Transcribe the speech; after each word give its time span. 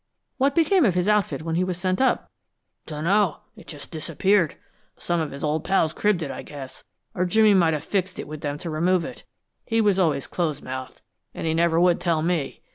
"What 0.39 0.55
became 0.55 0.83
of 0.83 0.95
his 0.95 1.07
outfit, 1.07 1.43
when 1.43 1.53
he 1.53 1.63
was 1.63 1.77
sent 1.77 2.01
up?" 2.01 2.31
"Dunno. 2.87 3.41
It 3.55 3.67
just 3.67 3.91
disappeared. 3.91 4.55
Some 4.97 5.19
of 5.21 5.29
his 5.29 5.43
old 5.43 5.63
pals 5.63 5.93
cribbed 5.93 6.23
it, 6.23 6.31
I 6.31 6.41
guess, 6.41 6.83
or 7.13 7.23
Jimmy 7.23 7.53
may 7.53 7.71
have 7.71 7.83
fixed 7.83 8.17
it 8.17 8.27
with 8.27 8.41
them 8.41 8.57
to 8.57 8.71
remove 8.71 9.05
it. 9.05 9.25
He 9.63 9.79
was 9.79 9.99
always 9.99 10.25
close 10.25 10.59
mouthed, 10.59 11.03
and 11.35 11.45
he 11.45 11.53
never 11.53 11.79
would 11.79 11.99
tell 12.01 12.23
me. 12.23 12.61